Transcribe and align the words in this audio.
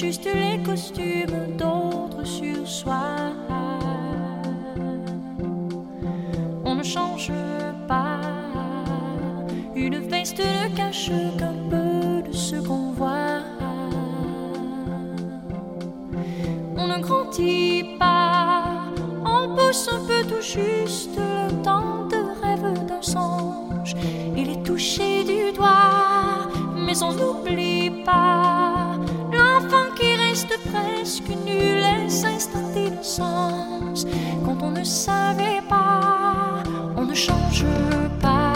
juste 0.00 0.26
les 0.26 0.62
costumes 0.62 1.56
d'autres 1.56 2.24
sur 2.24 2.66
soi. 2.66 3.32
On 6.64 6.74
ne 6.74 6.82
change 6.82 7.32
pas, 7.88 8.20
une 9.74 9.98
veste 10.00 10.42
ne 10.42 10.76
cache 10.76 11.10
qu'un 11.38 11.54
peu 11.70 12.28
de 12.28 12.32
ce 12.32 12.56
qu'on 12.56 12.92
voit. 12.92 13.15
On 16.78 16.86
ne 16.88 16.98
grandit 16.98 17.96
pas, 17.98 18.64
on 19.24 19.56
pousse 19.56 19.88
un 19.88 20.00
peu 20.06 20.22
tout 20.28 20.42
juste 20.42 21.16
le 21.16 21.62
temps 21.62 22.06
de 22.10 22.16
rêve 22.42 22.86
d'un 22.86 23.00
songe. 23.00 23.94
Il 24.36 24.50
est 24.50 24.62
touché 24.62 25.24
du 25.24 25.52
doigt, 25.56 26.48
mais 26.76 27.02
on 27.02 27.12
n'oublie 27.12 27.90
pas 28.04 28.98
l'enfant 29.32 29.86
qui 29.96 30.14
reste 30.16 30.54
presque 30.70 31.28
nul 31.46 31.82
et 31.82 32.10
s'installe 32.10 32.72
d'innocence. 32.74 34.06
Quand 34.44 34.58
on 34.62 34.70
ne 34.70 34.84
savait 34.84 35.62
pas, 35.68 36.62
on 36.96 37.04
ne 37.06 37.14
change 37.14 37.64
pas. 38.20 38.52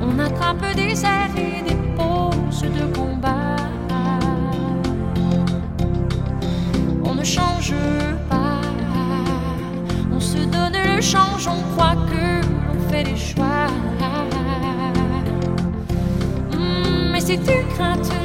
On 0.00 0.18
attrape 0.18 0.74
des 0.74 1.04
airs 1.04 1.36
et 1.36 1.62
des 1.62 1.76
poses 1.96 2.62
de 2.62 2.94
combat. 2.94 3.13
On 11.48 11.60
croit 11.74 11.96
que 12.10 12.24
l'on 12.46 12.88
fait 12.90 13.04
des 13.04 13.16
choix. 13.16 13.66
Hmm, 16.52 17.10
mais 17.12 17.20
si 17.20 17.38
tu 17.38 17.52
craintes 17.74 18.08
là, 18.08 18.23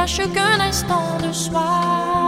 cache 0.00 0.22
qu'un 0.32 0.60
instant 0.60 1.18
de 1.22 1.30
soi. 1.30 2.19